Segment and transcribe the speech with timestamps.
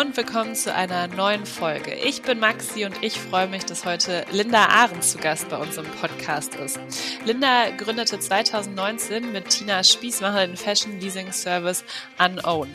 [0.00, 1.92] und willkommen zu einer neuen Folge.
[1.92, 5.76] Ich bin Maxi und ich freue mich, dass heute Linda Ahrens zu Gast bei uns
[5.76, 6.80] im Podcast ist.
[7.26, 11.84] Linda gründete 2019 mit Tina Spießmacher den Fashion Leasing Service
[12.18, 12.70] Unown.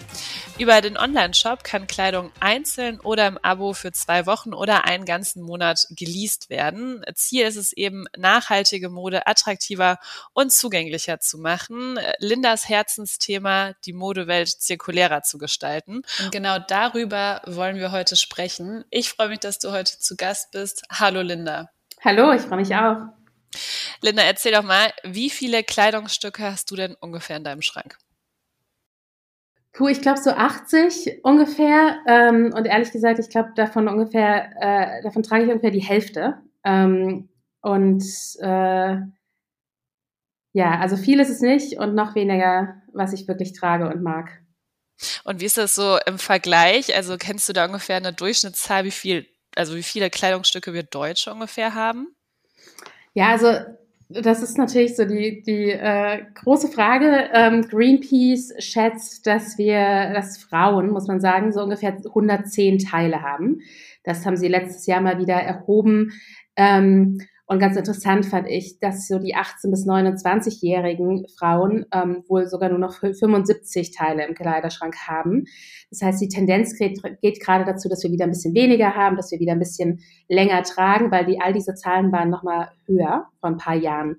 [0.59, 5.41] Über den Online-Shop kann Kleidung einzeln oder im Abo für zwei Wochen oder einen ganzen
[5.41, 7.03] Monat geleast werden.
[7.15, 9.97] Ziel ist es eben, nachhaltige Mode attraktiver
[10.31, 11.99] und zugänglicher zu machen.
[12.19, 16.03] Lindas Herzensthema, die Modewelt zirkulärer zu gestalten.
[16.23, 17.14] Und genau darüber
[17.45, 18.83] wollen wir heute sprechen.
[18.89, 20.83] Ich freue mich, dass du heute zu Gast bist.
[20.91, 21.69] Hallo Linda.
[22.03, 22.97] Hallo, ich freue mich auch.
[24.01, 27.97] Linda, erzähl doch mal, wie viele Kleidungsstücke hast du denn ungefähr in deinem Schrank?
[29.73, 31.97] Puh, ich glaube so 80 ungefähr.
[32.07, 36.37] Ähm, und ehrlich gesagt, ich glaube davon ungefähr, äh, davon trage ich ungefähr die Hälfte.
[36.63, 37.29] Ähm,
[37.61, 38.03] und
[38.39, 38.97] äh,
[40.53, 44.44] ja, also viel ist es nicht und noch weniger, was ich wirklich trage und mag.
[45.23, 46.95] Und wie ist das so im Vergleich?
[46.95, 51.31] Also kennst du da ungefähr eine Durchschnittszahl, wie viel, also wie viele Kleidungsstücke wir Deutsche
[51.31, 52.15] ungefähr haben?
[53.13, 53.53] Ja, also
[54.07, 57.29] das ist natürlich so die, die äh, große Frage.
[57.33, 63.61] Ähm, Greenpeace schätzt, dass wir, dass Frauen, muss man sagen, so ungefähr 110 Teile haben.
[64.03, 66.13] Das haben sie letztes Jahr mal wieder erhoben.
[66.55, 72.47] Ähm, und ganz interessant fand ich, dass so die 18- bis 29-jährigen Frauen ähm, wohl
[72.47, 75.45] sogar nur noch 75 Teile im Kleiderschrank haben.
[75.91, 79.15] Das heißt, die Tendenz geht, geht gerade dazu, dass wir wieder ein bisschen weniger haben,
[79.15, 83.27] dass wir wieder ein bisschen länger tragen, weil die all diese Zahlen waren nochmal höher
[83.39, 84.17] vor ein paar Jahren.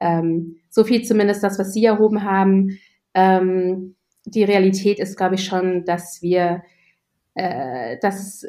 [0.00, 2.80] Ähm, so viel zumindest das, was Sie erhoben haben.
[3.14, 6.64] Ähm, die Realität ist, glaube ich, schon, dass wir,
[7.34, 8.44] äh, dass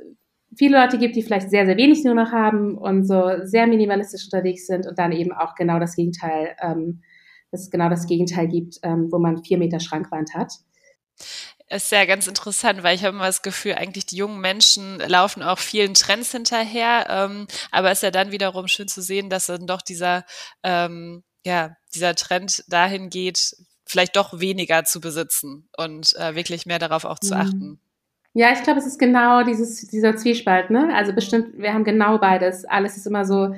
[0.57, 4.25] viele Leute gibt, die vielleicht sehr, sehr wenig nur noch haben und so sehr minimalistisch
[4.25, 7.01] unterwegs sind und dann eben auch genau das Gegenteil, ähm,
[7.51, 10.51] dass es genau das Gegenteil gibt, ähm, wo man vier Meter Schrankwand hat.
[11.67, 15.41] Ist ja ganz interessant, weil ich habe immer das Gefühl, eigentlich die jungen Menschen laufen
[15.41, 19.47] auch vielen Trends hinterher, ähm, aber es ist ja dann wiederum schön zu sehen, dass
[19.47, 20.25] dann doch dieser,
[20.61, 26.79] ähm, ja, dieser Trend dahin geht, vielleicht doch weniger zu besitzen und äh, wirklich mehr
[26.79, 27.41] darauf auch zu mhm.
[27.41, 27.79] achten.
[28.37, 30.93] Ja, ich glaube, es ist genau dieses, dieser Zwiespalt, ne?
[30.93, 32.65] Also bestimmt, wir haben genau beides.
[32.65, 33.55] Alles ist immer so,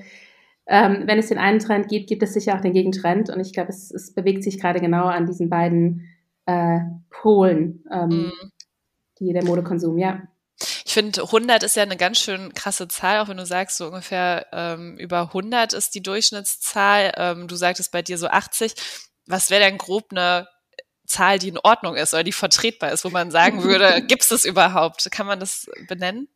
[0.67, 3.31] ähm, wenn es den einen Trend gibt, gibt es sicher auch den Gegentrend.
[3.31, 6.07] Und ich glaube, es, es bewegt sich gerade genau an diesen beiden
[6.45, 8.51] äh, Polen, ähm, mm.
[9.19, 10.21] die der Modekonsum, ja.
[10.85, 13.87] Ich finde, 100 ist ja eine ganz schön krasse Zahl, auch wenn du sagst, so
[13.87, 17.13] ungefähr ähm, über 100 ist die Durchschnittszahl.
[17.17, 18.75] Ähm, du sagtest bei dir so 80.
[19.25, 20.47] Was wäre denn grob eine
[21.07, 24.29] Zahl, die in Ordnung ist oder die vertretbar ist, wo man sagen würde, gibt es
[24.29, 25.09] das überhaupt?
[25.11, 26.27] Kann man das benennen?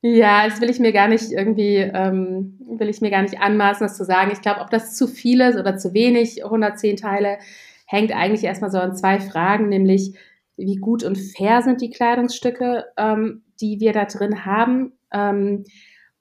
[0.00, 3.86] Ja, das will ich mir gar nicht irgendwie, ähm, will ich mir gar nicht anmaßen,
[3.86, 4.32] das zu sagen.
[4.32, 7.38] Ich glaube, ob das zu viel ist oder zu wenig, 110 Teile,
[7.86, 10.14] hängt eigentlich erstmal so an zwei Fragen, nämlich
[10.56, 15.64] wie gut und fair sind die Kleidungsstücke, ähm, die wir da drin haben ähm,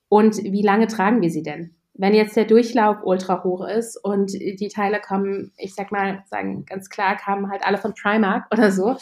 [0.08, 1.76] und wie lange tragen wir sie denn?
[1.96, 6.66] Wenn jetzt der Durchlauf ultra hoch ist und die Teile kommen, ich sag mal, sagen
[6.66, 8.96] ganz klar, kamen halt alle von Primark oder so,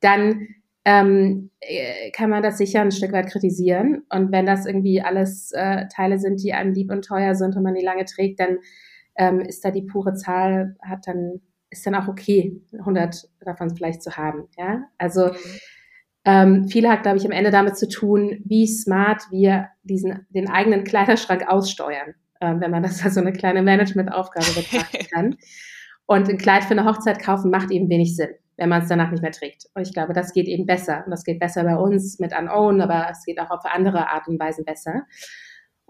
[0.00, 0.46] dann
[0.86, 4.04] ähm, äh, kann man das sicher ein Stück weit kritisieren.
[4.08, 7.62] Und wenn das irgendwie alles äh, Teile sind, die einem lieb und teuer sind und
[7.62, 8.58] man die lange trägt, dann
[9.16, 14.02] ähm, ist da die pure Zahl, hat dann, ist dann auch okay, 100 davon vielleicht
[14.02, 14.48] zu haben.
[14.56, 15.34] Ja, also, mhm.
[16.24, 20.48] ähm, viel hat, glaube ich, am Ende damit zu tun, wie smart wir diesen, den
[20.48, 25.36] eigenen Kleiderschrank aussteuern wenn man das als so eine kleine Managementaufgabe betrachten kann.
[26.06, 29.12] Und ein Kleid für eine Hochzeit kaufen macht eben wenig Sinn, wenn man es danach
[29.12, 29.66] nicht mehr trägt.
[29.74, 31.02] Und ich glaube, das geht eben besser.
[31.04, 34.26] Und das geht besser bei uns mit Unown, aber es geht auch auf andere Art
[34.26, 35.04] und Weise besser.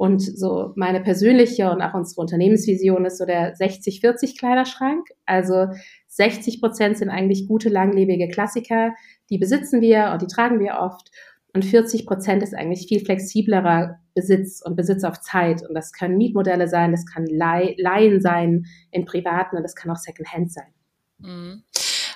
[0.01, 5.07] Und so meine persönliche und auch unsere Unternehmensvision ist so der 60-40 Kleiderschrank.
[5.27, 5.67] Also
[6.09, 8.95] 60 Prozent sind eigentlich gute, langlebige Klassiker.
[9.29, 11.11] Die besitzen wir und die tragen wir oft.
[11.53, 15.63] Und 40 Prozent ist eigentlich viel flexiblerer Besitz und Besitz auf Zeit.
[15.67, 19.97] Und das können Mietmodelle sein, das kann Leihen sein in privaten und das kann auch
[19.97, 20.73] Secondhand sein.
[21.19, 21.65] Mhm.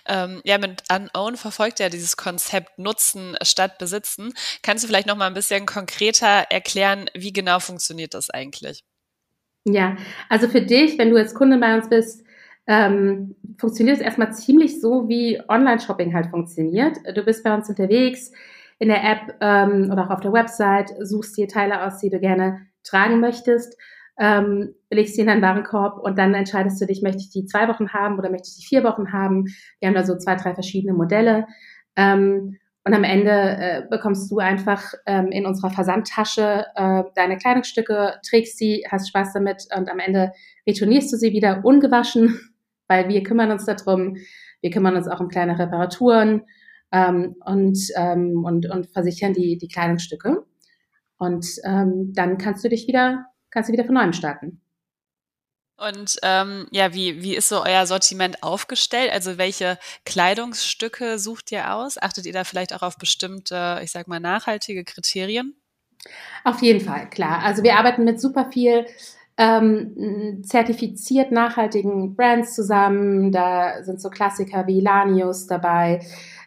[0.06, 4.34] Ähm, ja, mit Unown verfolgt ja dieses Konzept Nutzen statt Besitzen.
[4.62, 8.84] Kannst du vielleicht noch mal ein bisschen konkreter erklären, wie genau funktioniert das eigentlich?
[9.64, 9.96] Ja,
[10.28, 12.24] also für dich, wenn du jetzt Kunde bei uns bist,
[12.66, 16.98] ähm, funktioniert es erstmal ziemlich so, wie Online-Shopping halt funktioniert.
[17.14, 18.30] Du bist bei uns unterwegs,
[18.78, 22.18] in der App ähm, oder auch auf der Website, suchst dir Teile aus, die du
[22.18, 23.76] gerne tragen möchtest,
[24.18, 27.68] ähm, legst sie in deinen Warenkorb und dann entscheidest du dich, möchte ich die zwei
[27.68, 29.46] Wochen haben oder möchte ich die vier Wochen haben.
[29.80, 31.46] Wir haben da so zwei, drei verschiedene Modelle.
[31.96, 38.20] Ähm, und am Ende äh, bekommst du einfach ähm, in unserer Versandtasche äh, deine Kleidungsstücke,
[38.28, 40.32] trägst sie, hast Spaß damit und am Ende
[40.68, 42.38] retournierst du sie wieder ungewaschen,
[42.88, 44.16] weil wir kümmern uns darum.
[44.60, 46.42] Wir kümmern uns auch um kleine Reparaturen
[46.94, 50.46] ähm, und, ähm, und, und versichern die, die Kleidungsstücke.
[51.18, 54.60] Und ähm, dann kannst du dich wieder, kannst du wieder von neuem starten.
[55.76, 59.10] Und ähm, ja, wie, wie ist so euer Sortiment aufgestellt?
[59.12, 62.00] Also welche Kleidungsstücke sucht ihr aus?
[62.00, 65.56] Achtet ihr da vielleicht auch auf bestimmte, ich sag mal, nachhaltige Kriterien?
[66.44, 67.40] Auf jeden Fall, klar.
[67.42, 68.86] Also wir arbeiten mit super viel
[69.36, 73.32] ähm, zertifiziert nachhaltigen Brands zusammen.
[73.32, 76.06] Da sind so Klassiker wie Lanius dabei.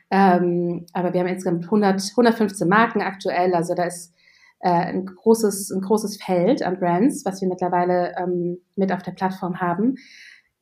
[0.10, 3.54] Ähm, aber wir haben insgesamt 100, 115 Marken aktuell.
[3.54, 4.14] Also da ist
[4.60, 9.12] äh, ein, großes, ein großes Feld an Brands, was wir mittlerweile ähm, mit auf der
[9.12, 9.96] Plattform haben.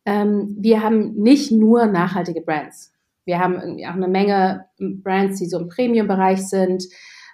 [0.06, 2.94] Ähm, wir haben nicht nur nachhaltige Brands.
[3.26, 6.84] Wir haben irgendwie auch eine Menge Brands, die so im Premium-Bereich sind,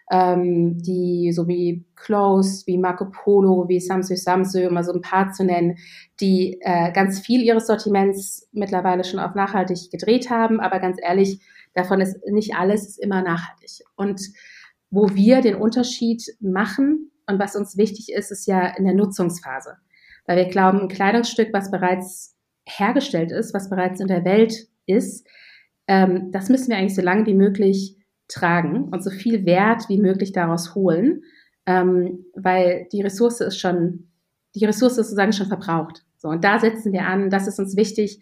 [0.09, 5.01] ähm, die so wie Close, wie Marco Polo, wie Samsung Samsung, um mal so ein
[5.01, 5.77] paar zu nennen,
[6.19, 10.59] die äh, ganz viel ihres Sortiments mittlerweile schon auf nachhaltig gedreht haben.
[10.59, 11.41] Aber ganz ehrlich,
[11.73, 13.83] davon ist nicht alles ist immer nachhaltig.
[13.95, 14.21] Und
[14.89, 19.77] wo wir den Unterschied machen und was uns wichtig ist, ist ja in der Nutzungsphase.
[20.25, 22.35] Weil wir glauben, ein Kleidungsstück, was bereits
[22.65, 25.25] hergestellt ist, was bereits in der Welt ist,
[25.87, 27.97] ähm, das müssen wir eigentlich so lange wie möglich
[28.27, 31.23] tragen und so viel Wert wie möglich daraus holen,
[31.65, 34.09] ähm, weil die Ressource ist schon,
[34.55, 36.03] die Ressource ist sozusagen schon verbraucht.
[36.17, 38.19] So, und da setzen wir an, das ist uns wichtig.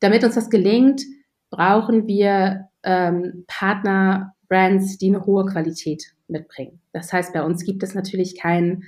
[0.00, 1.02] Damit uns das gelingt,
[1.50, 6.80] brauchen wir ähm, Partner, Brands, die eine hohe Qualität mitbringen.
[6.92, 8.84] Das heißt, bei uns gibt es natürlich kein,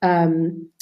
[0.00, 0.72] ähm,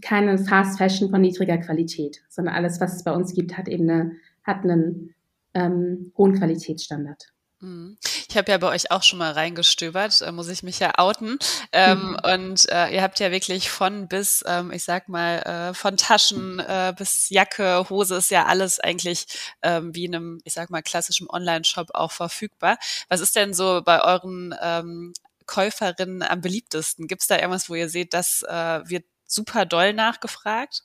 [0.00, 3.88] keine Fast Fashion von niedriger Qualität, sondern alles, was es bei uns gibt, hat eben
[3.88, 4.12] eine,
[4.44, 5.14] hat einen
[5.54, 7.32] ähm, hohen Qualitätsstandard.
[7.60, 7.98] Mhm.
[8.28, 11.38] Ich habe ja bei euch auch schon mal reingestöbert, äh, muss ich mich ja outen.
[11.72, 12.18] Ähm, mhm.
[12.22, 16.60] Und äh, ihr habt ja wirklich von bis, ähm, ich sag mal, äh, von Taschen
[16.60, 19.26] äh, bis Jacke, Hose ist ja alles eigentlich
[19.62, 22.78] ähm, wie in einem, ich sag mal, klassischen Online-Shop auch verfügbar.
[23.08, 25.12] Was ist denn so bei euren ähm,
[25.46, 27.08] Käuferinnen am beliebtesten?
[27.08, 30.82] Gibt es da irgendwas, wo ihr seht, das äh, wird super doll nachgefragt?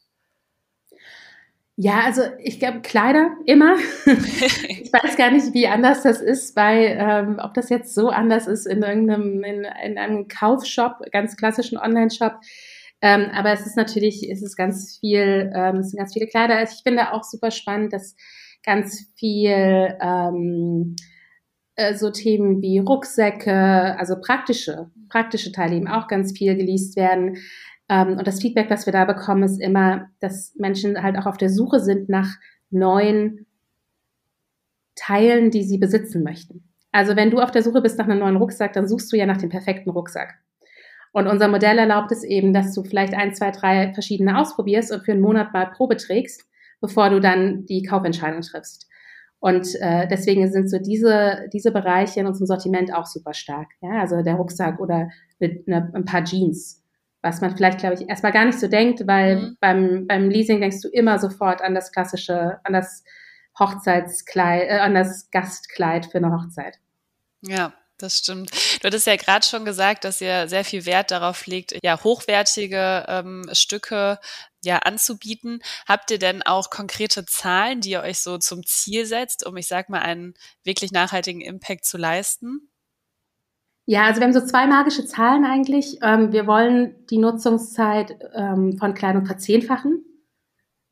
[1.75, 3.75] Ja, also ich glaube Kleider immer.
[4.05, 8.47] ich weiß gar nicht, wie anders das ist bei, ähm, ob das jetzt so anders
[8.47, 12.33] ist in irgendeinem, in, in einem Kaufshop, ganz klassischen Online-Shop.
[13.01, 16.57] Ähm, aber es ist natürlich, es ist ganz viel, ähm, es sind ganz viele Kleider.
[16.57, 18.15] Also ich finde auch super spannend, dass
[18.63, 20.95] ganz viel ähm,
[21.75, 27.37] äh, so Themen wie Rucksäcke, also praktische, praktische Teile eben auch ganz viel geleast werden.
[27.89, 31.37] Ähm, und das Feedback, was wir da bekommen, ist immer, dass Menschen halt auch auf
[31.37, 32.29] der Suche sind nach
[32.69, 33.45] neuen
[34.95, 36.69] Teilen, die sie besitzen möchten.
[36.91, 39.25] Also wenn du auf der Suche bist nach einem neuen Rucksack, dann suchst du ja
[39.25, 40.35] nach dem perfekten Rucksack.
[41.11, 45.03] Und unser Modell erlaubt es eben, dass du vielleicht ein, zwei, drei verschiedene ausprobierst und
[45.03, 46.43] für einen Monat mal Probe trägst,
[46.81, 48.87] bevor du dann die Kaufentscheidung triffst.
[49.39, 53.67] Und äh, deswegen sind so diese, diese Bereiche in unserem Sortiment auch super stark.
[53.81, 53.99] Ja?
[53.99, 55.09] Also der Rucksack oder
[55.41, 56.82] eine, ein paar Jeans
[57.23, 59.57] was man vielleicht, glaube ich, erstmal gar nicht so denkt, weil mhm.
[59.59, 63.03] beim, beim Leasing denkst du immer sofort an das klassische, an das
[63.57, 66.79] Hochzeitskleid, äh, an das Gastkleid für eine Hochzeit.
[67.41, 68.51] Ja, das stimmt.
[68.51, 73.05] Du hattest ja gerade schon gesagt, dass ihr sehr viel Wert darauf legt, ja, hochwertige
[73.07, 74.19] ähm, Stücke
[74.63, 75.61] ja anzubieten.
[75.87, 79.67] Habt ihr denn auch konkrete Zahlen, die ihr euch so zum Ziel setzt, um, ich
[79.67, 80.33] sag mal, einen
[80.63, 82.69] wirklich nachhaltigen Impact zu leisten?
[83.85, 85.97] Ja, also wir haben so zwei magische Zahlen eigentlich.
[86.01, 90.05] Ähm, wir wollen die Nutzungszeit ähm, von Kleidung verzehnfachen.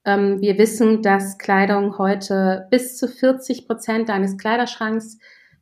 [0.04, 5.20] Ähm, wir wissen, dass Kleidung heute bis zu 40 Prozent deines Kleiderschranks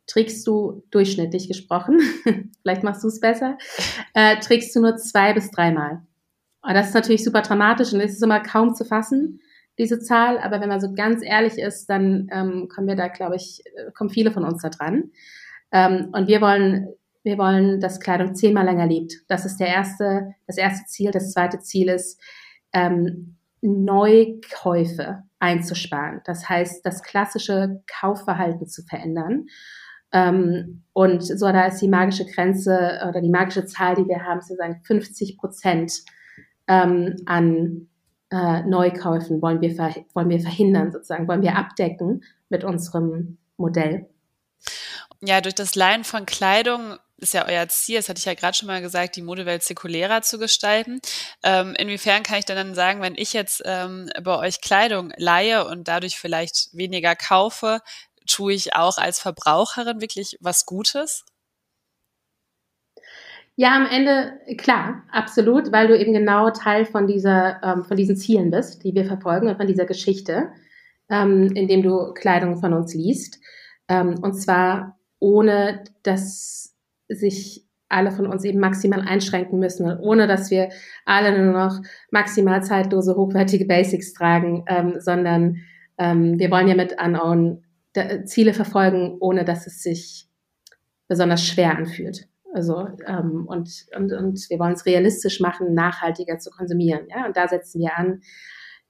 [0.07, 1.99] trägst du durchschnittlich gesprochen,
[2.61, 3.59] vielleicht machst du es besser,
[4.15, 6.01] äh, trägst du nur zwei bis dreimal.
[6.63, 9.39] Und das ist natürlich super dramatisch und es ist immer kaum zu fassen,
[9.77, 10.39] diese Zahl.
[10.39, 13.91] Aber wenn man so ganz ehrlich ist, dann ähm, kommen wir da, glaube ich, äh,
[13.91, 15.11] kommen viele von uns da dran.
[15.71, 16.87] Ähm, und wir wollen
[17.29, 19.13] wir wollen, dass Kleidung zehnmal länger lebt.
[19.27, 21.11] Das ist der erste, das erste Ziel.
[21.11, 22.19] Das zweite Ziel ist,
[22.73, 26.21] ähm, Neukäufe einzusparen.
[26.25, 29.47] Das heißt, das klassische Kaufverhalten zu verändern.
[30.11, 34.41] Ähm, und so da ist die magische Grenze oder die magische Zahl, die wir haben,
[34.41, 35.93] sozusagen 50 Prozent
[36.67, 37.87] ähm, an
[38.31, 39.75] äh, Neukäufen wollen wir,
[40.13, 44.07] wollen wir verhindern, sozusagen, wollen wir abdecken mit unserem Modell.
[45.21, 48.55] Ja, durch das Leihen von Kleidung ist ja euer Ziel, das hatte ich ja gerade
[48.55, 50.99] schon mal gesagt, die Modewelt zirkulärer zu gestalten.
[51.43, 55.67] Ähm, inwiefern kann ich denn dann sagen, wenn ich jetzt ähm, bei euch Kleidung leihe
[55.67, 57.81] und dadurch vielleicht weniger kaufe,
[58.27, 61.25] tue ich auch als Verbraucherin wirklich was Gutes?
[63.55, 68.15] Ja, am Ende, klar, absolut, weil du eben genau Teil von dieser, ähm, von diesen
[68.15, 70.53] Zielen bist, die wir verfolgen und von dieser Geschichte,
[71.09, 73.39] ähm, indem du Kleidung von uns liest.
[73.89, 76.68] Ähm, und zwar ohne, dass
[77.09, 80.69] sich alle von uns eben maximal einschränken müssen ohne dass wir
[81.05, 85.57] alle nur noch maximal zeitlose, hochwertige Basics tragen, ähm, sondern
[85.97, 87.63] ähm, wir wollen ja mit Unown
[88.25, 90.29] Ziele verfolgen, ohne dass es sich
[91.07, 92.27] besonders schwer anfühlt.
[92.53, 97.07] Also ähm, und, und, und wir wollen es realistisch machen, nachhaltiger zu konsumieren.
[97.09, 97.25] Ja?
[97.25, 98.21] Und da setzen wir an.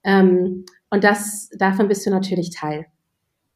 [0.04, 2.86] Ähm, und das davon bist du natürlich Teil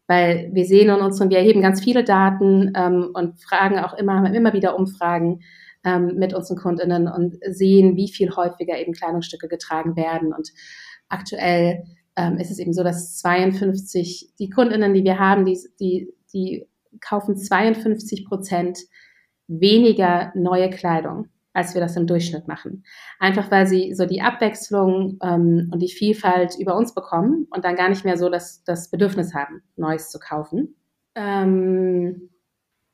[0.07, 3.93] weil wir sehen in uns und wir erheben ganz viele Daten ähm, und fragen auch
[3.93, 5.41] immer, immer wieder Umfragen
[5.83, 10.33] ähm, mit unseren Kundinnen und sehen, wie viel häufiger eben Kleidungsstücke getragen werden.
[10.33, 10.49] Und
[11.09, 11.83] aktuell
[12.15, 16.67] ähm, ist es eben so, dass 52, die Kundinnen, die wir haben, die, die, die
[17.01, 18.79] kaufen 52 Prozent
[19.47, 22.83] weniger neue Kleidung als wir das im Durchschnitt machen.
[23.19, 27.75] Einfach weil sie so die Abwechslung ähm, und die Vielfalt über uns bekommen und dann
[27.75, 30.75] gar nicht mehr so das, das Bedürfnis haben, Neues zu kaufen.
[31.15, 32.29] Ähm,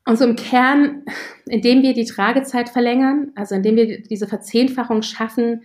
[0.05, 1.03] und so im Kern,
[1.45, 5.63] indem wir die Tragezeit verlängern, also indem wir diese Verzehnfachung schaffen,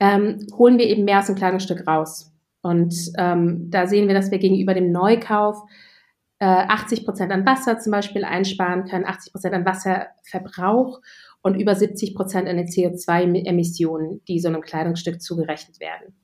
[0.00, 2.32] ähm, holen wir eben mehr aus dem Kleidungsstück raus.
[2.62, 5.62] Und ähm, da sehen wir, dass wir gegenüber dem Neukauf
[6.38, 11.00] äh, 80 Prozent an Wasser zum Beispiel einsparen können, 80 Prozent an Wasserverbrauch
[11.42, 16.14] und über 70 Prozent an den CO2-Emissionen, die so einem Kleidungsstück zugerechnet werden.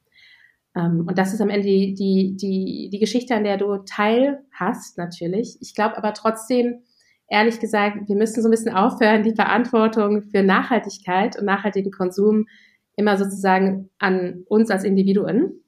[0.76, 4.40] Ähm, und das ist am Ende die, die, die, die Geschichte, an der du Teil
[4.52, 5.58] hast, natürlich.
[5.60, 6.82] Ich glaube aber trotzdem,
[7.28, 12.46] ehrlich gesagt, wir müssen so ein bisschen aufhören, die Verantwortung für Nachhaltigkeit und nachhaltigen Konsum
[12.96, 15.64] immer sozusagen an uns als Individuen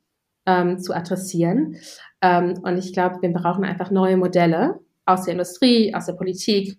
[0.47, 1.77] ähm, zu adressieren.
[2.23, 6.79] Ähm, und ich glaube, wir brauchen einfach neue Modelle aus der Industrie, aus der Politik,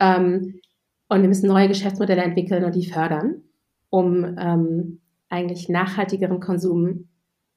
[0.00, 0.60] ähm,
[1.08, 3.42] und wir müssen neue Geschäftsmodelle entwickeln und die fördern,
[3.90, 7.08] um ähm, eigentlich nachhaltigeren Konsum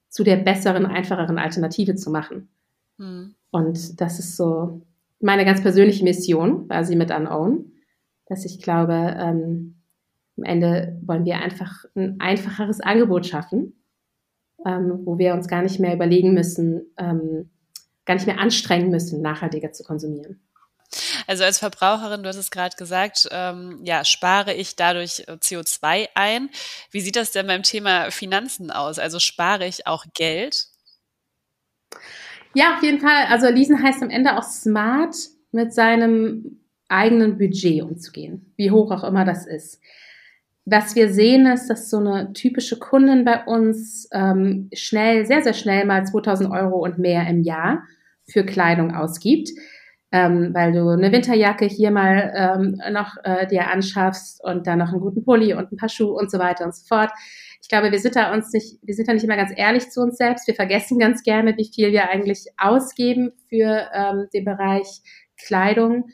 [0.08, 2.48] zu der besseren, einfacheren Alternative zu machen.
[2.98, 3.34] Mhm.
[3.50, 4.82] Und das ist so
[5.20, 7.72] meine ganz persönliche Mission, quasi mit Unown,
[8.26, 9.76] dass ich glaube, ähm,
[10.36, 13.82] am Ende wollen wir einfach ein einfacheres Angebot schaffen,
[14.64, 17.50] ähm, wo wir uns gar nicht mehr überlegen müssen, ähm,
[18.06, 20.40] gar nicht mehr anstrengen müssen, nachhaltiger zu konsumieren.
[21.26, 26.08] Also als Verbraucherin, du hast es gerade gesagt, ähm, ja, spare ich dadurch äh, CO2
[26.14, 26.50] ein.
[26.90, 28.98] Wie sieht das denn beim Thema Finanzen aus?
[28.98, 30.66] Also spare ich auch Geld?
[32.54, 33.26] Ja, auf jeden Fall.
[33.28, 35.14] Also leasen heißt am Ende auch smart
[35.52, 39.80] mit seinem eigenen Budget umzugehen, wie hoch auch immer das ist.
[40.64, 45.54] Was wir sehen, ist, dass so eine typische Kundin bei uns ähm, schnell, sehr, sehr
[45.54, 47.84] schnell mal 2000 Euro und mehr im Jahr
[48.24, 49.50] für Kleidung ausgibt
[50.12, 54.90] ähm, weil du eine Winterjacke hier mal ähm, noch äh, dir anschaffst und dann noch
[54.90, 57.10] einen guten Pulli und ein paar Schuhe und so weiter und so fort.
[57.62, 60.00] Ich glaube, wir sind da uns nicht, wir sind da nicht immer ganz ehrlich zu
[60.00, 60.46] uns selbst.
[60.46, 65.02] Wir vergessen ganz gerne, wie viel wir eigentlich ausgeben für ähm, den Bereich
[65.36, 66.10] Kleidung.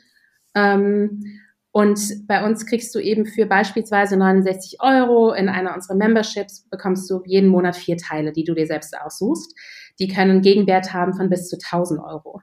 [0.53, 6.67] Ähm, und bei uns kriegst du eben für beispielsweise 69 Euro in einer unserer Memberships
[6.69, 9.53] bekommst du jeden Monat vier Teile, die du dir selbst aussuchst.
[9.99, 12.41] Die können einen Gegenwert haben von bis zu 1000 Euro.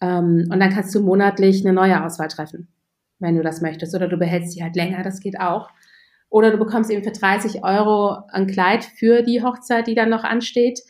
[0.00, 2.68] Ähm, und dann kannst du monatlich eine neue Auswahl treffen,
[3.18, 3.94] wenn du das möchtest.
[3.94, 5.68] Oder du behältst sie halt länger, das geht auch.
[6.30, 10.24] Oder du bekommst eben für 30 Euro ein Kleid für die Hochzeit, die dann noch
[10.24, 10.80] ansteht.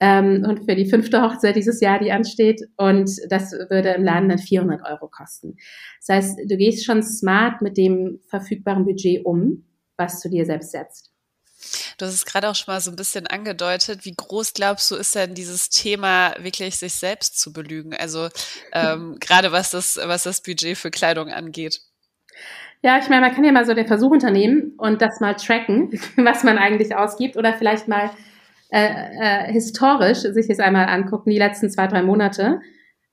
[0.00, 2.60] Ähm, und für die fünfte Hochzeit dieses Jahr, die ansteht.
[2.76, 5.56] Und das würde im Laden dann 400 Euro kosten.
[6.00, 9.64] Das heißt, du gehst schon smart mit dem verfügbaren Budget um,
[9.96, 11.11] was du dir selbst setzt.
[11.98, 14.04] Du hast es gerade auch schon mal so ein bisschen angedeutet.
[14.04, 17.94] Wie groß glaubst du, ist denn dieses Thema, wirklich sich selbst zu belügen?
[17.94, 18.28] Also
[18.72, 21.80] ähm, gerade was das, was das Budget für Kleidung angeht.
[22.82, 25.90] Ja, ich meine, man kann ja mal so den Versuch unternehmen und das mal tracken,
[26.16, 28.10] was man eigentlich ausgibt oder vielleicht mal
[28.72, 28.88] äh,
[29.20, 32.60] äh, historisch sich das einmal angucken, die letzten zwei, drei Monate,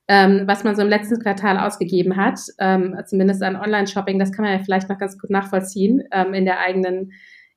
[0.08, 4.44] ähm, was man so im letzten Quartal ausgegeben hat, ähm, zumindest an Online-Shopping, das kann
[4.44, 7.12] man ja vielleicht noch ganz gut nachvollziehen ähm, in der eigenen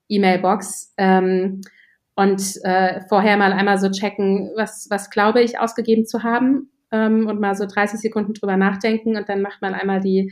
[0.10, 0.94] E-Mail-Box.
[0.98, 1.62] Ähm,
[2.16, 7.28] und äh, vorher mal einmal so checken, was, was glaube ich ausgegeben zu haben ähm,
[7.28, 10.32] und mal so 30 Sekunden drüber nachdenken und dann macht man einmal die,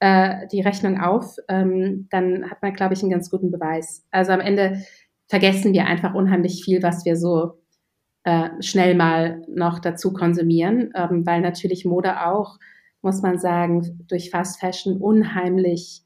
[0.00, 1.36] äh, die Rechnung auf.
[1.48, 4.04] Ähm, dann hat man, glaube ich, einen ganz guten Beweis.
[4.10, 4.82] Also am Ende
[5.28, 7.62] vergessen wir einfach unheimlich viel, was wir so
[8.24, 12.58] äh, schnell mal noch dazu konsumieren, ähm, weil natürlich Mode auch,
[13.00, 16.02] muss man sagen, durch Fast Fashion unheimlich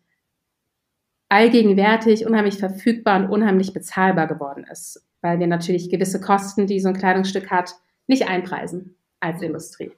[1.29, 6.89] allgegenwärtig, unheimlich verfügbar und unheimlich bezahlbar geworden ist, weil wir natürlich gewisse Kosten, die so
[6.89, 7.75] ein Kleidungsstück hat,
[8.07, 9.93] nicht einpreisen als Industrie.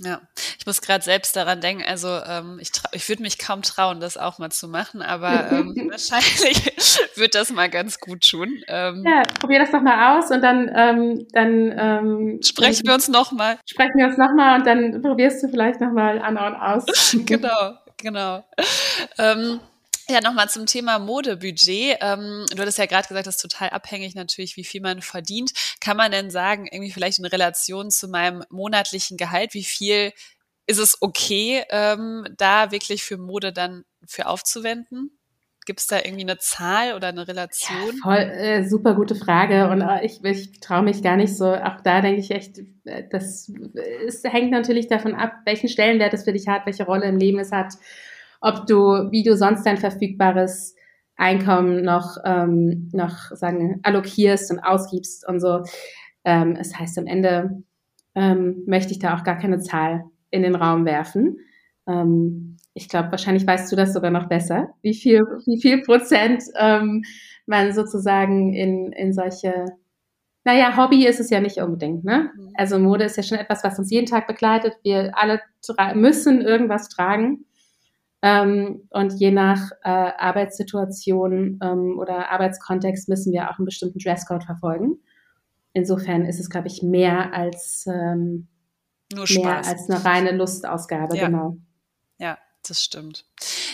[0.00, 0.20] Ja,
[0.58, 4.16] ich muss gerade selbst daran denken, also ähm, ich, ich würde mich kaum trauen, das
[4.16, 6.72] auch mal zu machen, aber ähm, wahrscheinlich
[7.16, 8.62] wird das mal ganz gut tun.
[8.68, 13.08] Ähm, ja, probier das doch mal aus und dann, ähm, dann ähm, sprechen wir uns
[13.08, 13.58] nochmal.
[13.68, 17.16] Sprechen wir uns nochmal und dann probierst du vielleicht nochmal an und aus.
[17.26, 18.44] genau, genau.
[19.18, 19.58] Ähm,
[20.10, 21.98] ja, nochmal zum Thema Modebudget.
[22.00, 25.52] Ähm, du hattest ja gerade gesagt, das ist total abhängig natürlich, wie viel man verdient.
[25.80, 30.12] Kann man denn sagen, irgendwie vielleicht in Relation zu meinem monatlichen Gehalt, wie viel
[30.66, 35.18] ist es okay, ähm, da wirklich für Mode dann für aufzuwenden?
[35.66, 37.96] Gibt es da irgendwie eine Zahl oder eine Relation?
[37.96, 39.68] Ja, voll, äh, super gute Frage.
[39.68, 41.54] Und äh, ich, ich traue mich gar nicht so.
[41.54, 43.52] Auch da denke ich echt, äh, das
[44.06, 47.38] es hängt natürlich davon ab, welchen Stellenwert es für dich hat, welche Rolle im Leben
[47.38, 47.74] es hat
[48.40, 50.74] ob du, wie du sonst dein verfügbares
[51.16, 55.62] Einkommen noch, ähm, noch sagen, allokierst und ausgibst und so.
[56.24, 57.62] Ähm, es das heißt, am Ende
[58.14, 61.38] ähm, möchte ich da auch gar keine Zahl in den Raum werfen.
[61.88, 66.44] Ähm, ich glaube, wahrscheinlich weißt du das sogar noch besser, wie viel, wie viel Prozent
[66.56, 67.02] ähm,
[67.46, 69.64] man sozusagen in, in solche,
[70.44, 72.30] naja, Hobby ist es ja nicht unbedingt, ne?
[72.36, 72.52] Mhm.
[72.54, 74.74] Also Mode ist ja schon etwas, was uns jeden Tag begleitet.
[74.84, 75.40] Wir alle
[75.94, 77.44] müssen irgendwas tragen.
[78.20, 84.44] Ähm, und je nach äh, Arbeitssituation ähm, oder Arbeitskontext müssen wir auch einen bestimmten Dresscode
[84.44, 84.98] verfolgen.
[85.72, 88.48] Insofern ist es, glaube ich, mehr als, ähm,
[89.14, 91.26] Nur mehr als eine reine Lustausgabe, ja.
[91.26, 91.58] genau.
[92.68, 93.24] Das stimmt.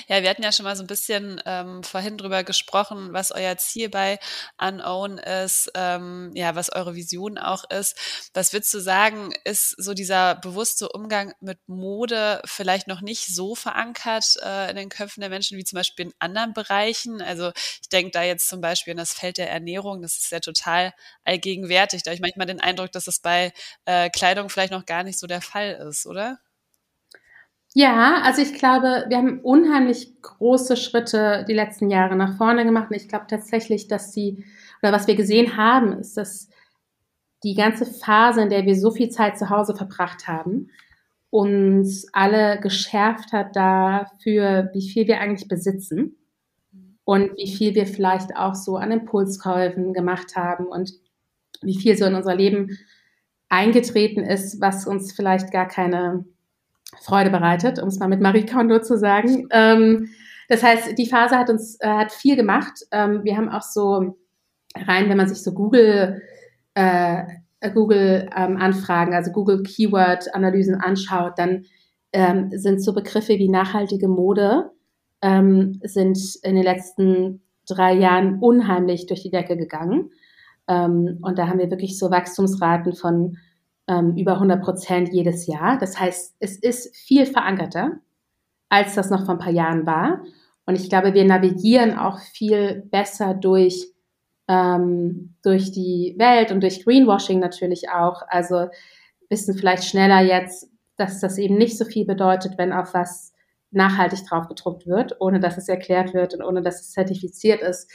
[0.07, 3.57] Ja, wir hatten ja schon mal so ein bisschen ähm, vorhin drüber gesprochen, was euer
[3.57, 4.21] Ziel bei
[4.57, 7.97] Unown ist, ähm, ja, was eure Vision auch ist.
[8.35, 13.57] Was würdest du sagen, ist so dieser bewusste Umgang mit Mode vielleicht noch nicht so
[13.57, 17.21] verankert äh, in den Köpfen der Menschen wie zum Beispiel in anderen Bereichen?
[17.21, 17.51] Also
[17.83, 20.93] ich denke da jetzt zum Beispiel an das Feld der Ernährung, das ist ja total
[21.25, 22.05] allgegenwärtig.
[22.05, 23.53] Da habe ich manchmal den Eindruck, dass es bei
[23.87, 26.39] äh, Kleidung vielleicht noch gar nicht so der Fall ist, oder?
[27.77, 32.91] Ja, also ich glaube, wir haben unheimlich große Schritte die letzten Jahre nach vorne gemacht.
[32.91, 34.45] Und ich glaube tatsächlich, dass die,
[34.81, 36.49] oder was wir gesehen haben, ist, dass
[37.43, 40.71] die ganze Phase, in der wir so viel Zeit zu Hause verbracht haben,
[41.31, 46.17] uns alle geschärft hat dafür, wie viel wir eigentlich besitzen
[47.05, 50.93] und wie viel wir vielleicht auch so an Impulskäufen gemacht haben und
[51.61, 52.79] wie viel so in unser Leben
[53.49, 56.25] eingetreten ist, was uns vielleicht gar keine
[57.03, 59.49] Freude bereitet, um es mal mit Marie Kondo zu sagen.
[59.51, 60.09] Ähm,
[60.49, 62.81] das heißt, die Phase hat uns äh, hat viel gemacht.
[62.91, 64.17] Ähm, wir haben auch so
[64.77, 66.23] rein, wenn man sich so Google
[66.75, 67.23] äh,
[67.73, 71.65] Google ähm, Anfragen, also Google Keyword Analysen anschaut, dann
[72.13, 74.71] ähm, sind so Begriffe wie nachhaltige Mode
[75.25, 80.11] ähm, sind in den letzten drei Jahren unheimlich durch die Decke gegangen.
[80.69, 83.39] Ähm, und da haben wir wirklich so Wachstumsraten von
[83.89, 85.79] ähm, über 100 Prozent jedes Jahr.
[85.79, 87.99] Das heißt, es ist viel verankerter,
[88.69, 90.23] als das noch vor ein paar Jahren war.
[90.67, 93.93] Und ich glaube, wir navigieren auch viel besser durch,
[94.49, 98.23] ähm, durch die Welt und durch Greenwashing natürlich auch.
[98.29, 98.69] Also
[99.29, 103.33] wissen vielleicht schneller jetzt, dass das eben nicht so viel bedeutet, wenn auf was
[103.71, 107.91] nachhaltig drauf gedruckt wird, ohne dass es erklärt wird und ohne dass es zertifiziert ist.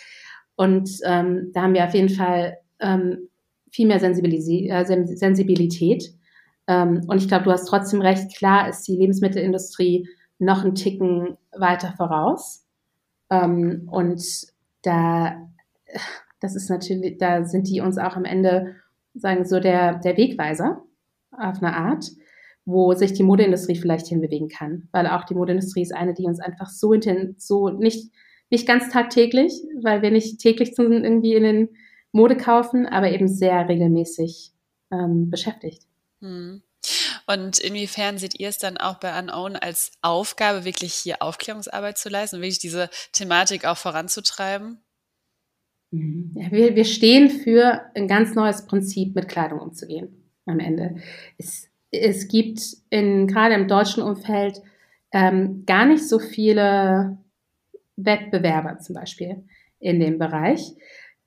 [0.56, 3.29] Und ähm, da haben wir auf jeden Fall ähm,
[3.72, 6.14] viel mehr äh, Sensibilität.
[6.68, 10.08] Ähm, und ich glaube, du hast trotzdem recht, klar ist die Lebensmittelindustrie
[10.40, 12.66] noch einen Ticken weiter voraus.
[13.30, 14.24] Ähm, und
[14.84, 15.50] da,
[16.40, 18.76] das ist natürlich, da sind die uns auch am Ende,
[19.14, 20.84] sagen so, der, der Wegweiser
[21.32, 22.06] auf eine Art,
[22.66, 24.88] wo sich die Modeindustrie vielleicht hinbewegen kann.
[24.92, 26.94] Weil auch die Modeindustrie ist eine, die uns einfach so
[27.38, 28.12] so nicht,
[28.50, 31.70] nicht ganz tagtäglich, weil wir nicht täglich irgendwie in den
[32.12, 34.52] Mode kaufen, aber eben sehr regelmäßig
[34.91, 35.84] ähm, beschäftigt.
[36.22, 36.62] Hm.
[37.28, 42.10] Und inwiefern seht ihr es dann auch bei Unown als Aufgabe, wirklich hier Aufklärungsarbeit zu
[42.10, 44.80] leisten und wirklich diese Thematik auch voranzutreiben?
[45.91, 46.32] Mhm.
[46.36, 50.95] Ja, wir, wir stehen für ein ganz neues Prinzip, mit Kleidung umzugehen am Ende.
[51.38, 54.62] Es, es gibt in, gerade im deutschen Umfeld
[55.12, 57.17] ähm, gar nicht so viele
[57.95, 59.43] Wettbewerber zum Beispiel
[59.80, 60.74] in dem Bereich.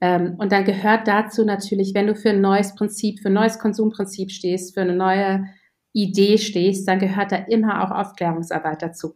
[0.03, 3.61] Ähm, und dann gehört dazu natürlich, wenn du für ein neues Prinzip, für ein neues
[3.61, 5.47] Konsumprinzip stehst, für eine neue
[5.93, 9.15] Idee stehst, dann gehört da immer auch Aufklärungsarbeit dazu.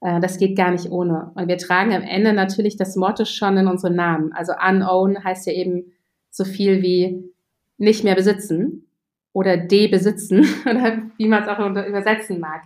[0.00, 1.30] Äh, das geht gar nicht ohne.
[1.34, 4.32] Und wir tragen am Ende natürlich das Motto schon in unseren Namen.
[4.32, 5.92] Also unown heißt ja eben
[6.30, 7.30] so viel wie
[7.76, 8.86] nicht mehr besitzen
[9.34, 12.62] oder debesitzen oder wie man es auch übersetzen mag.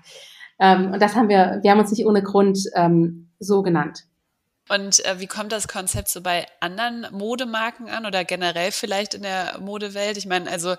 [0.61, 4.05] Ähm, und das haben wir, wir haben uns nicht ohne Grund ähm, so genannt.
[4.69, 9.23] Und äh, wie kommt das Konzept so bei anderen Modemarken an oder generell vielleicht in
[9.23, 10.17] der Modewelt?
[10.17, 10.77] Ich meine, also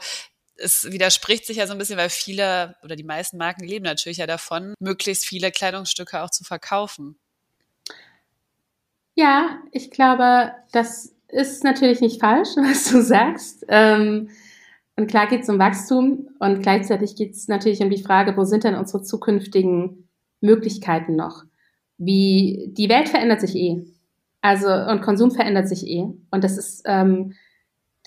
[0.55, 4.19] es widerspricht sich ja so ein bisschen, weil viele oder die meisten Marken leben natürlich
[4.19, 7.17] ja davon, möglichst viele Kleidungsstücke auch zu verkaufen.
[9.15, 13.65] Ja, ich glaube, das ist natürlich nicht falsch, was du sagst.
[13.67, 14.29] Ähm,
[14.95, 18.43] und klar geht es um Wachstum und gleichzeitig geht es natürlich um die Frage, wo
[18.43, 20.07] sind denn unsere zukünftigen
[20.39, 21.43] Möglichkeiten noch?
[21.97, 23.85] Wie die Welt verändert sich eh.
[24.41, 26.05] Also und Konsum verändert sich eh.
[26.31, 27.33] Und das ist ähm,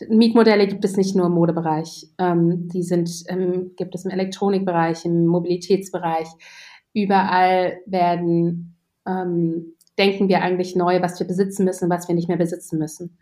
[0.09, 2.09] Mietmodelle gibt es nicht nur im Modebereich.
[2.19, 6.29] Ähm, die sind ähm, gibt es im Elektronikbereich, im Mobilitätsbereich.
[6.93, 12.37] Überall werden ähm, denken wir eigentlich neu, was wir besitzen müssen, was wir nicht mehr
[12.37, 13.17] besitzen müssen.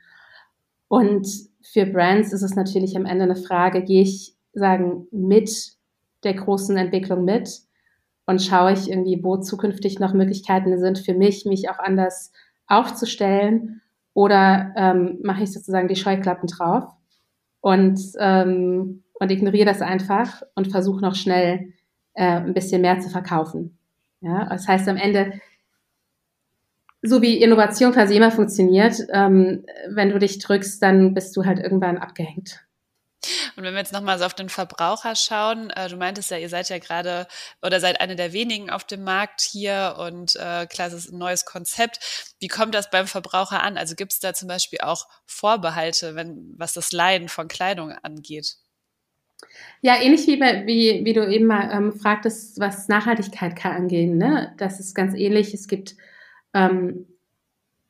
[0.88, 1.28] Und
[1.62, 5.76] für Brands ist es natürlich am Ende eine Frage, gehe ich sagen mit
[6.24, 7.60] der großen Entwicklung mit
[8.26, 12.32] und schaue ich irgendwie, wo zukünftig noch Möglichkeiten sind für mich, mich auch anders
[12.66, 13.82] aufzustellen
[14.14, 16.84] oder ähm, mache ich sozusagen die Scheuklappen drauf
[17.60, 21.72] und, ähm, und ignoriere das einfach und versuche noch schnell
[22.14, 23.78] äh, ein bisschen mehr zu verkaufen.
[24.20, 25.40] Ja, das heißt am Ende
[27.06, 31.58] so wie Innovation quasi immer funktioniert, ähm, wenn du dich drückst, dann bist du halt
[31.58, 32.63] irgendwann abgehängt.
[33.56, 36.48] Und wenn wir jetzt nochmal so auf den Verbraucher schauen, äh, du meintest ja, ihr
[36.48, 37.26] seid ja gerade
[37.62, 41.18] oder seid eine der wenigen auf dem Markt hier und äh, klar, es ist ein
[41.18, 42.34] neues Konzept.
[42.40, 43.76] Wie kommt das beim Verbraucher an?
[43.76, 48.56] Also gibt es da zum Beispiel auch Vorbehalte, wenn, was das Leiden von Kleidung angeht?
[49.82, 54.16] Ja, ähnlich wie, wie, wie du eben mal ähm, fragtest, was Nachhaltigkeit kann angehen.
[54.16, 54.54] Ne?
[54.56, 55.52] Das ist ganz ähnlich.
[55.54, 55.96] Es gibt
[56.54, 57.06] ähm,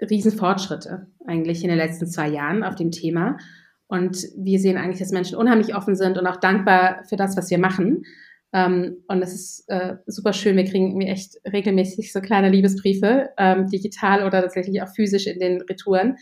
[0.00, 3.38] Riesenfortschritte eigentlich in den letzten zwei Jahren auf dem Thema.
[3.86, 7.50] Und wir sehen eigentlich, dass Menschen unheimlich offen sind und auch dankbar für das, was
[7.50, 8.04] wir machen.
[8.52, 10.56] Ähm, und es ist äh, super schön.
[10.56, 15.38] Wir kriegen irgendwie echt regelmäßig so kleine Liebesbriefe, ähm, digital oder tatsächlich auch physisch in
[15.38, 16.16] den Retouren.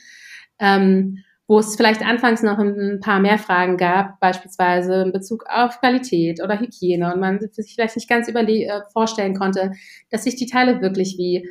[0.58, 5.80] Ähm, wo es vielleicht anfangs noch ein paar mehr Fragen gab, beispielsweise in Bezug auf
[5.80, 9.72] Qualität oder Hygiene und man sich vielleicht nicht ganz überle äh, vorstellen konnte,
[10.08, 11.48] dass sich die Teile wirklich wie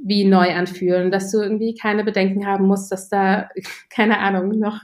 [0.00, 3.48] wie neu anfühlen, dass du irgendwie keine Bedenken haben musst, dass da,
[3.90, 4.80] keine Ahnung, noch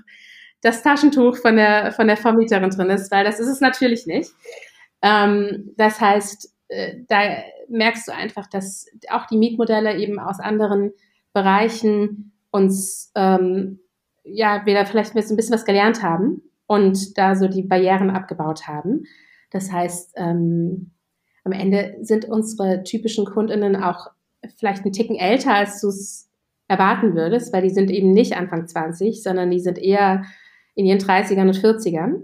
[0.64, 4.30] das Taschentuch von der, von der Vermieterin drin ist, weil das ist es natürlich nicht.
[5.02, 7.18] Ähm, das heißt, äh, da
[7.68, 10.92] merkst du einfach, dass auch die Mietmodelle eben aus anderen
[11.34, 13.80] Bereichen uns, ähm,
[14.24, 18.66] ja, wir da vielleicht ein bisschen was gelernt haben und da so die Barrieren abgebaut
[18.66, 19.04] haben.
[19.50, 20.92] Das heißt, ähm,
[21.44, 24.08] am Ende sind unsere typischen Kundinnen auch
[24.56, 26.30] vielleicht einen Ticken älter, als du es
[26.68, 30.24] erwarten würdest, weil die sind eben nicht Anfang 20, sondern die sind eher
[30.74, 32.22] in ihren 30ern und 40ern.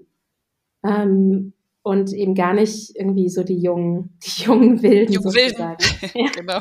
[0.85, 5.25] Ähm, und eben gar nicht irgendwie so die jungen, die jungen Wilden Jung.
[5.25, 5.77] Wilden.
[6.15, 6.31] Ja.
[6.31, 6.61] genau.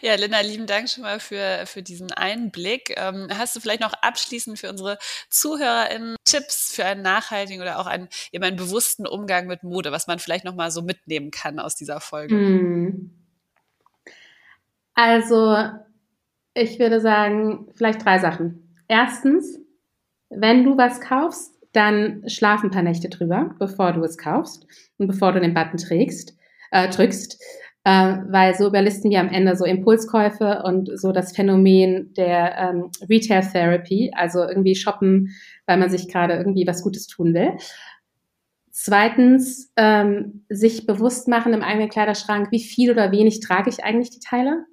[0.00, 2.94] Ja, Linda, lieben Dank schon mal für, für diesen Einblick.
[2.96, 7.86] Ähm, hast du vielleicht noch abschließend für unsere ZuhörerInnen Tipps für einen nachhaltigen oder auch
[7.86, 11.58] einen, eben einen bewussten Umgang mit Mode, was man vielleicht noch mal so mitnehmen kann
[11.58, 12.34] aus dieser Folge?
[12.34, 13.10] Mm.
[14.94, 15.56] Also,
[16.54, 18.76] ich würde sagen, vielleicht drei Sachen.
[18.88, 19.58] Erstens,
[20.30, 24.66] wenn du was kaufst, dann schlaf ein paar Nächte drüber, bevor du es kaufst
[24.98, 26.36] und bevor du den Button trägst,
[26.70, 27.42] äh, drückst,
[27.84, 32.90] äh, weil so überlisten wir am Ende so Impulskäufe und so das Phänomen der ähm,
[33.08, 35.34] Retail Therapy, also irgendwie shoppen,
[35.66, 37.52] weil man sich gerade irgendwie was Gutes tun will.
[38.70, 44.10] Zweitens, ähm, sich bewusst machen im eigenen Kleiderschrank, wie viel oder wenig trage ich eigentlich
[44.10, 44.64] die Teile.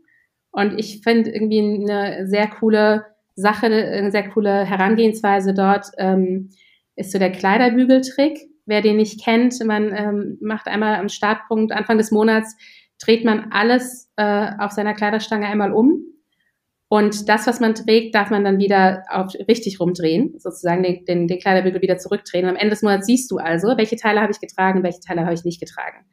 [0.52, 6.50] Und ich finde irgendwie eine sehr coole Sache, eine sehr coole Herangehensweise dort ähm,
[6.96, 8.40] ist so der Kleiderbügeltrick.
[8.66, 12.56] Wer den nicht kennt, man ähm, macht einmal am Startpunkt Anfang des Monats,
[13.00, 16.02] dreht man alles äh, auf seiner Kleiderstange einmal um.
[16.88, 21.28] Und das, was man trägt, darf man dann wieder auf, richtig rumdrehen, sozusagen den, den,
[21.28, 22.46] den Kleiderbügel wieder zurückdrehen.
[22.46, 25.22] Und am Ende des Monats siehst du also, welche Teile habe ich getragen, welche Teile
[25.22, 26.06] habe ich nicht getragen.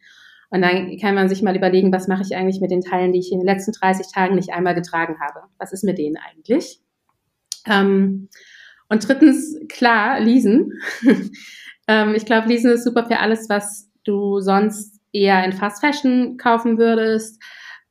[0.51, 3.21] Und dann kann man sich mal überlegen, was mache ich eigentlich mit den Teilen, die
[3.21, 5.47] ich in den letzten 30 Tagen nicht einmal getragen habe?
[5.59, 6.82] Was ist mit denen eigentlich?
[7.67, 8.29] Ähm,
[8.89, 10.73] und drittens, klar, Leasen.
[11.89, 16.37] ähm, ich glaube, Leasen ist super für alles, was du sonst eher in Fast Fashion
[16.37, 17.43] kaufen würdest,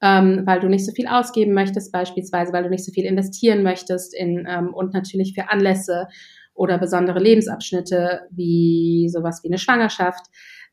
[0.01, 3.63] ähm, weil du nicht so viel ausgeben möchtest, beispielsweise, weil du nicht so viel investieren
[3.63, 6.07] möchtest in, ähm, und natürlich für Anlässe
[6.53, 10.25] oder besondere Lebensabschnitte wie sowas wie eine Schwangerschaft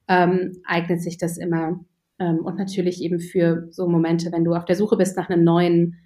[0.08, 1.80] ähm, eignet sich das immer.
[2.18, 5.44] Ähm, und natürlich eben für so Momente, wenn du auf der Suche bist nach einem
[5.44, 5.96] neuen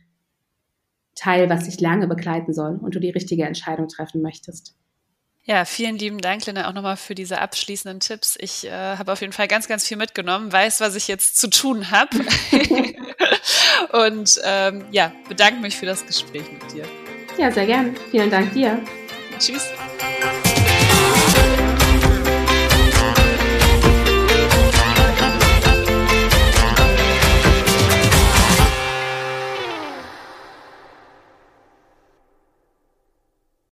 [1.14, 4.74] Teil, was dich lange begleiten soll und du die richtige Entscheidung treffen möchtest.
[5.44, 8.36] Ja, vielen lieben Dank, Linda, auch nochmal für diese abschließenden Tipps.
[8.38, 11.50] Ich äh, habe auf jeden Fall ganz, ganz viel mitgenommen, weiß, was ich jetzt zu
[11.50, 12.16] tun habe.
[14.06, 16.84] und ähm, ja, bedanke mich für das Gespräch mit dir.
[17.38, 17.96] Ja, sehr gern.
[18.12, 18.80] Vielen Dank dir.
[19.40, 19.68] Tschüss.